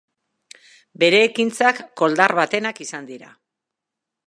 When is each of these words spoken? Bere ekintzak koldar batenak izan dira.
Bere 1.03 1.19
ekintzak 1.25 1.83
koldar 2.03 2.35
batenak 2.41 2.83
izan 2.87 3.09
dira. 3.13 3.31